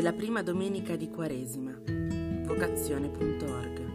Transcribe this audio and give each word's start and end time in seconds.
della 0.00 0.14
prima 0.14 0.42
domenica 0.42 0.96
di 0.96 1.10
Quaresima. 1.10 1.78
Vocazione.org 2.46 3.88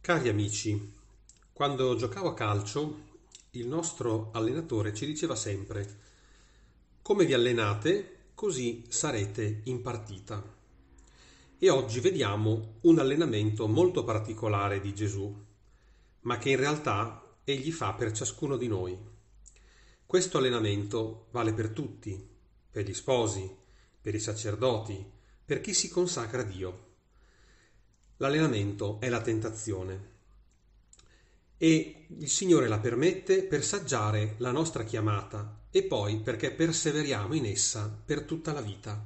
Cari 0.00 0.28
amici, 0.28 0.92
quando 1.52 1.94
giocavo 1.94 2.30
a 2.30 2.34
calcio, 2.34 3.02
il 3.50 3.68
nostro 3.68 4.30
allenatore 4.32 4.92
ci 4.92 5.06
diceva 5.06 5.36
sempre: 5.36 5.98
come 7.00 7.24
vi 7.24 7.32
allenate, 7.32 8.30
così 8.34 8.86
sarete 8.88 9.60
in 9.66 9.80
partita. 9.80 10.42
E 11.60 11.70
oggi 11.70 12.00
vediamo 12.00 12.78
un 12.80 12.98
allenamento 12.98 13.68
molto 13.68 14.02
particolare 14.02 14.80
di 14.80 14.92
Gesù, 14.92 15.32
ma 16.22 16.38
che 16.38 16.50
in 16.50 16.56
realtà 16.56 17.36
egli 17.44 17.70
fa 17.70 17.92
per 17.92 18.10
ciascuno 18.10 18.56
di 18.56 18.66
noi. 18.66 18.98
Questo 20.10 20.38
allenamento 20.38 21.28
vale 21.30 21.52
per 21.52 21.68
tutti, 21.68 22.20
per 22.68 22.84
gli 22.84 22.94
sposi, 22.94 23.48
per 24.00 24.12
i 24.12 24.18
sacerdoti, 24.18 25.08
per 25.44 25.60
chi 25.60 25.72
si 25.72 25.88
consacra 25.88 26.40
a 26.40 26.44
Dio. 26.44 26.86
L'allenamento 28.16 28.98
è 28.98 29.08
la 29.08 29.20
tentazione 29.20 30.08
e 31.56 32.06
il 32.08 32.28
Signore 32.28 32.66
la 32.66 32.80
permette 32.80 33.44
per 33.44 33.62
saggiare 33.62 34.34
la 34.38 34.50
nostra 34.50 34.82
chiamata 34.82 35.66
e 35.70 35.84
poi 35.84 36.18
perché 36.18 36.50
perseveriamo 36.50 37.34
in 37.34 37.46
essa 37.46 37.88
per 37.88 38.22
tutta 38.22 38.52
la 38.52 38.62
vita. 38.62 39.00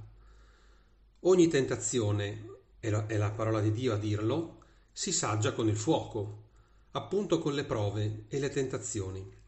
Ogni 1.21 1.49
tentazione, 1.49 2.61
è 2.79 2.89
la, 2.89 3.31
parola 3.31 3.61
di 3.61 3.73
Dio 3.73 3.93
a 3.93 3.99
dirlo, 3.99 4.63
si 4.91 5.13
saggia 5.13 5.53
con 5.53 5.69
il 5.69 5.77
fuoco, 5.77 6.45
appunto 6.93 7.41
con 7.41 7.53
le 7.53 7.65
prove 7.65 8.25
e 8.29 8.39
le 8.39 8.49
tentazioni. 8.49 9.43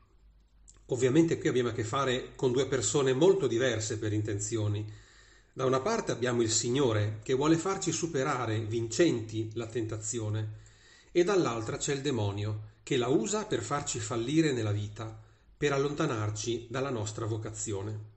Ovviamente 0.87 1.39
qui 1.39 1.49
abbiamo 1.49 1.71
a 1.71 1.73
che 1.73 1.83
fare 1.83 2.35
con 2.37 2.52
due 2.52 2.66
persone 2.69 3.13
molto 3.13 3.49
diverse 3.49 3.99
per 3.99 4.13
intenzioni. 4.13 4.87
Da 5.52 5.65
una 5.65 5.80
parte 5.80 6.13
abbiamo 6.13 6.43
il 6.43 6.51
Signore 6.51 7.19
che 7.24 7.35
vuole 7.35 7.57
farci 7.57 7.91
superare 7.91 8.60
vincenti 8.60 9.51
la 9.55 9.66
tentazione 9.66 10.65
e 11.10 11.25
dall'altra 11.25 11.77
c'è 11.77 11.93
il 11.93 12.02
demonio 12.02 12.75
che 12.85 12.97
la 12.97 13.09
usa 13.09 13.47
per 13.47 13.63
farci 13.63 13.99
fallire 13.99 14.52
nella 14.52 14.71
vita, 14.71 15.19
per 15.57 15.73
allontanarci 15.73 16.69
dalla 16.71 16.91
nostra 16.91 17.27
vocazione. 17.27 18.15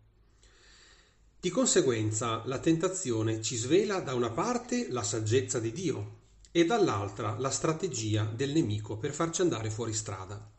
Di 1.39 1.49
conseguenza 1.49 2.43
la 2.45 2.59
tentazione 2.59 3.41
ci 3.41 3.55
svela 3.55 3.99
da 4.01 4.13
una 4.13 4.29
parte 4.29 4.91
la 4.91 5.01
saggezza 5.01 5.59
di 5.59 5.71
Dio 5.71 6.17
e 6.51 6.65
dall'altra 6.65 7.35
la 7.39 7.49
strategia 7.49 8.25
del 8.25 8.51
nemico 8.51 8.97
per 8.97 9.13
farci 9.13 9.41
andare 9.41 9.71
fuori 9.71 9.93
strada. 9.93 10.58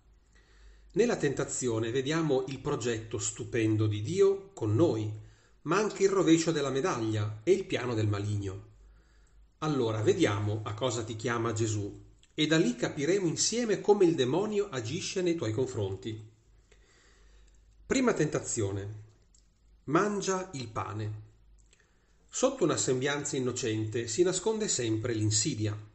Nella 0.93 1.17
tentazione 1.17 1.93
vediamo 1.93 2.45
il 2.49 2.59
progetto 2.59 3.19
stupendo 3.19 3.87
di 3.87 4.03
Dio 4.03 4.51
con 4.55 4.75
noi, 4.75 5.09
ma 5.63 5.77
anche 5.77 6.03
il 6.03 6.09
rovescio 6.09 6.51
della 6.51 6.71
medaglia 6.71 7.43
e 7.45 7.53
il 7.53 7.65
piano 7.65 7.95
del 7.95 8.09
maligno. 8.09 8.69
Allora 9.59 10.03
vediamo 10.03 10.63
a 10.65 10.75
cosa 10.75 11.05
ti 11.05 11.15
chiama 11.15 11.53
Gesù 11.53 11.97
e 12.35 12.47
da 12.49 12.59
lì 12.59 12.75
capiremo 12.75 13.29
insieme 13.29 13.81
come 13.81 14.05
il 14.05 14.17
demonio 14.17 14.69
agisce 14.69 15.23
nei 15.23 15.37
tuoi 15.37 15.53
confronti. 15.53 16.29
Prima 17.87 18.13
tentazione. 18.13 18.95
Mangia 19.85 20.51
il 20.55 20.67
pane. 20.69 21.23
Sotto 22.29 22.65
una 22.65 22.77
sembianza 22.77 23.37
innocente 23.37 24.09
si 24.09 24.25
nasconde 24.25 24.67
sempre 24.67 25.13
l'insidia. 25.13 25.90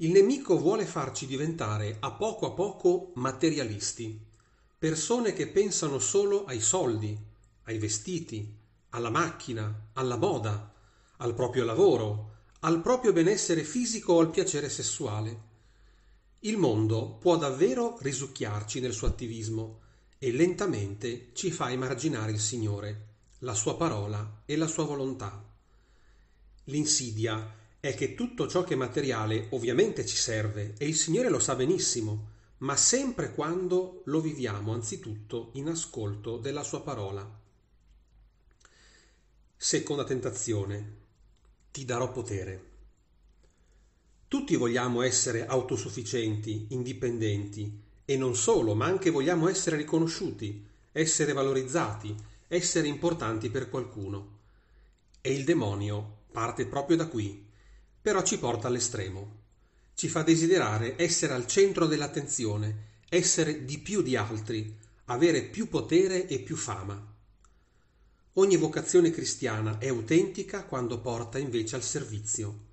Il 0.00 0.12
nemico 0.12 0.56
vuole 0.56 0.86
farci 0.86 1.26
diventare 1.26 1.96
a 1.98 2.12
poco 2.12 2.46
a 2.46 2.52
poco 2.52 3.10
materialisti, 3.16 4.26
persone 4.78 5.32
che 5.32 5.48
pensano 5.48 5.98
solo 5.98 6.44
ai 6.44 6.60
soldi, 6.60 7.18
ai 7.64 7.78
vestiti, 7.78 8.48
alla 8.90 9.10
macchina, 9.10 9.88
alla 9.94 10.16
moda, 10.16 10.72
al 11.16 11.34
proprio 11.34 11.64
lavoro, 11.64 12.36
al 12.60 12.80
proprio 12.80 13.12
benessere 13.12 13.64
fisico 13.64 14.12
o 14.12 14.20
al 14.20 14.30
piacere 14.30 14.68
sessuale. 14.68 15.46
Il 16.40 16.58
mondo 16.58 17.16
può 17.16 17.36
davvero 17.36 17.98
risucchiarci 18.00 18.78
nel 18.78 18.92
suo 18.92 19.08
attivismo 19.08 19.80
e 20.16 20.30
lentamente 20.30 21.30
ci 21.32 21.50
fa 21.50 21.72
emarginare 21.72 22.30
il 22.30 22.38
Signore, 22.38 23.06
la 23.40 23.54
sua 23.54 23.76
parola 23.76 24.42
e 24.44 24.54
la 24.54 24.68
sua 24.68 24.84
volontà. 24.84 25.44
L'insidia 26.66 27.56
è 27.80 27.94
che 27.94 28.14
tutto 28.14 28.48
ciò 28.48 28.64
che 28.64 28.74
è 28.74 28.76
materiale 28.76 29.46
ovviamente 29.50 30.04
ci 30.04 30.16
serve 30.16 30.74
e 30.78 30.86
il 30.86 30.96
Signore 30.96 31.28
lo 31.28 31.38
sa 31.38 31.54
benissimo, 31.54 32.36
ma 32.58 32.76
sempre 32.76 33.32
quando 33.32 34.02
lo 34.06 34.20
viviamo 34.20 34.72
anzitutto 34.72 35.50
in 35.52 35.68
ascolto 35.68 36.38
della 36.38 36.64
sua 36.64 36.82
parola. 36.82 37.38
Seconda 39.56 40.04
tentazione. 40.04 40.96
Ti 41.70 41.84
darò 41.84 42.10
potere. 42.10 42.64
Tutti 44.26 44.56
vogliamo 44.56 45.02
essere 45.02 45.46
autosufficienti, 45.46 46.66
indipendenti 46.70 47.80
e 48.04 48.16
non 48.16 48.34
solo, 48.34 48.74
ma 48.74 48.86
anche 48.86 49.10
vogliamo 49.10 49.48
essere 49.48 49.76
riconosciuti, 49.76 50.66
essere 50.90 51.32
valorizzati, 51.32 52.14
essere 52.48 52.88
importanti 52.88 53.50
per 53.50 53.68
qualcuno. 53.68 54.36
E 55.20 55.32
il 55.32 55.44
demonio 55.44 56.16
parte 56.32 56.66
proprio 56.66 56.96
da 56.96 57.06
qui 57.06 57.46
però 58.00 58.22
ci 58.22 58.38
porta 58.38 58.68
all'estremo. 58.68 59.36
Ci 59.94 60.08
fa 60.08 60.22
desiderare 60.22 60.94
essere 60.96 61.34
al 61.34 61.46
centro 61.46 61.86
dell'attenzione, 61.86 62.86
essere 63.08 63.64
di 63.64 63.78
più 63.78 64.02
di 64.02 64.16
altri, 64.16 64.76
avere 65.06 65.42
più 65.42 65.68
potere 65.68 66.26
e 66.26 66.38
più 66.40 66.56
fama. 66.56 67.14
Ogni 68.34 68.56
vocazione 68.56 69.10
cristiana 69.10 69.78
è 69.78 69.88
autentica 69.88 70.64
quando 70.64 71.00
porta 71.00 71.38
invece 71.38 71.74
al 71.74 71.82
servizio. 71.82 72.66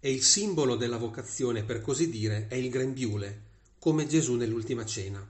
E 0.00 0.12
il 0.12 0.22
simbolo 0.22 0.76
della 0.76 0.98
vocazione, 0.98 1.64
per 1.64 1.80
così 1.80 2.10
dire, 2.10 2.46
è 2.48 2.54
il 2.56 2.68
grembiule, 2.68 3.42
come 3.78 4.06
Gesù 4.06 4.34
nell'ultima 4.34 4.84
cena, 4.84 5.26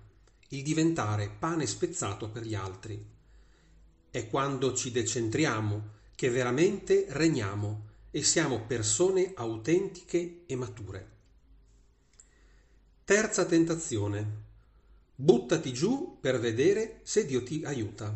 il 0.48 0.62
diventare 0.62 1.30
pane 1.38 1.66
spezzato 1.66 2.28
per 2.28 2.42
gli 2.42 2.54
altri. 2.54 3.02
È 4.10 4.26
quando 4.28 4.74
ci 4.74 4.90
decentriamo 4.90 5.96
che 6.14 6.30
veramente 6.30 7.06
regniamo 7.10 7.87
e 8.10 8.22
siamo 8.22 8.66
persone 8.66 9.32
autentiche 9.34 10.42
e 10.46 10.56
mature. 10.56 11.16
Terza 13.04 13.44
tentazione. 13.44 14.46
Buttati 15.14 15.72
giù 15.72 16.18
per 16.20 16.38
vedere 16.38 17.00
se 17.02 17.26
Dio 17.26 17.42
ti 17.42 17.62
aiuta. 17.64 18.14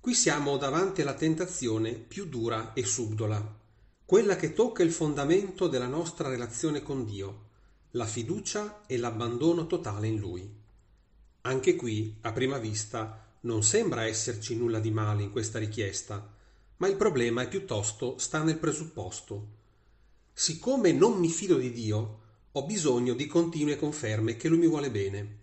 Qui 0.00 0.14
siamo 0.14 0.56
davanti 0.56 1.00
alla 1.00 1.14
tentazione 1.14 1.92
più 1.92 2.26
dura 2.26 2.74
e 2.74 2.84
subdola, 2.84 3.62
quella 4.04 4.36
che 4.36 4.52
tocca 4.52 4.82
il 4.82 4.92
fondamento 4.92 5.66
della 5.66 5.86
nostra 5.86 6.28
relazione 6.28 6.82
con 6.82 7.06
Dio, 7.06 7.48
la 7.92 8.04
fiducia 8.04 8.84
e 8.86 8.98
l'abbandono 8.98 9.66
totale 9.66 10.08
in 10.08 10.18
Lui. 10.18 10.62
Anche 11.42 11.76
qui, 11.76 12.18
a 12.20 12.32
prima 12.32 12.58
vista, 12.58 13.24
non 13.40 13.62
sembra 13.62 14.04
esserci 14.04 14.56
nulla 14.56 14.80
di 14.80 14.90
male 14.90 15.22
in 15.22 15.30
questa 15.30 15.58
richiesta, 15.58 16.33
ma 16.76 16.88
il 16.88 16.96
problema 16.96 17.42
è 17.42 17.48
piuttosto 17.48 18.18
sta 18.18 18.42
nel 18.42 18.58
presupposto. 18.58 19.48
Siccome 20.32 20.92
non 20.92 21.18
mi 21.18 21.28
fido 21.28 21.56
di 21.56 21.72
Dio, 21.72 22.20
ho 22.52 22.64
bisogno 22.64 23.14
di 23.14 23.26
continue 23.26 23.76
conferme 23.76 24.36
che 24.36 24.48
Lui 24.48 24.58
mi 24.58 24.66
vuole 24.66 24.90
bene. 24.90 25.38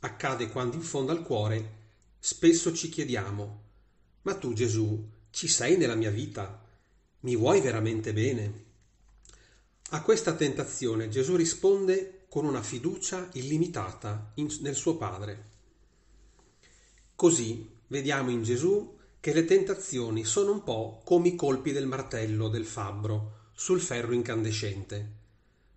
Accade 0.00 0.48
quando 0.48 0.76
in 0.76 0.82
fondo 0.82 1.12
al 1.12 1.22
cuore 1.22 1.74
spesso 2.18 2.72
ci 2.74 2.88
chiediamo, 2.88 3.62
ma 4.22 4.34
tu 4.34 4.52
Gesù 4.52 5.08
ci 5.30 5.48
sei 5.48 5.76
nella 5.76 5.94
mia 5.94 6.10
vita? 6.10 6.64
Mi 7.20 7.36
vuoi 7.36 7.60
veramente 7.60 8.12
bene? 8.12 8.64
A 9.90 10.02
questa 10.02 10.34
tentazione 10.34 11.08
Gesù 11.08 11.36
risponde 11.36 12.24
con 12.28 12.44
una 12.44 12.62
fiducia 12.62 13.28
illimitata 13.32 14.32
in, 14.34 14.54
nel 14.60 14.74
suo 14.74 14.96
Padre. 14.96 15.44
Così 17.14 17.68
vediamo 17.86 18.30
in 18.30 18.42
Gesù 18.42 18.95
che 19.26 19.32
le 19.32 19.44
tentazioni 19.44 20.24
sono 20.24 20.52
un 20.52 20.62
po' 20.62 21.00
come 21.02 21.26
i 21.26 21.34
colpi 21.34 21.72
del 21.72 21.88
martello 21.88 22.46
del 22.46 22.64
fabbro 22.64 23.48
sul 23.54 23.80
ferro 23.80 24.12
incandescente. 24.12 25.14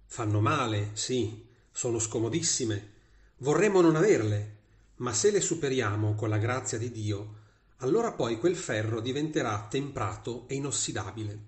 Fanno 0.05 0.39
male, 0.39 0.91
sì, 0.93 1.47
sono 1.71 1.97
scomodissime, 1.97 2.91
vorremmo 3.37 3.81
non 3.81 3.95
averle, 3.95 4.57
ma 4.97 5.13
se 5.13 5.31
le 5.31 5.41
superiamo 5.41 6.13
con 6.13 6.29
la 6.29 6.37
grazia 6.37 6.77
di 6.77 6.91
Dio, 6.91 7.37
allora 7.77 8.11
poi 8.11 8.37
quel 8.37 8.55
ferro 8.55 9.01
diventerà 9.01 9.65
temprato 9.67 10.47
e 10.47 10.53
inossidabile. 10.53 11.39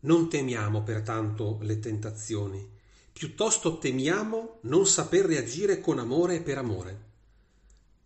Non 0.00 0.30
temiamo 0.30 0.82
pertanto 0.84 1.58
le 1.60 1.80
tentazioni, 1.80 2.66
piuttosto 3.12 3.76
temiamo 3.76 4.60
non 4.62 4.86
saper 4.86 5.26
reagire 5.26 5.82
con 5.82 5.98
amore 5.98 6.36
e 6.36 6.40
per 6.40 6.56
amore. 6.56 7.10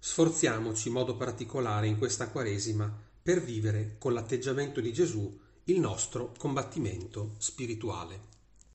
Sforziamoci 0.09 0.87
in 0.87 0.95
modo 0.95 1.17
particolare 1.17 1.89
in 1.89 1.99
questa 1.99 2.29
Quaresima 2.29 2.89
per 3.21 3.43
vivere 3.43 3.97
con 3.99 4.13
l'atteggiamento 4.13 4.81
di 4.81 4.93
Gesù 4.93 5.37
il 5.65 5.81
nostro 5.81 6.33
combattimento 6.39 7.35
spirituale. 7.39 8.36